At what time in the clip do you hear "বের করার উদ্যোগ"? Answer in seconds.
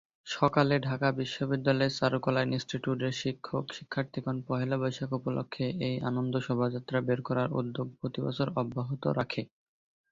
7.07-7.87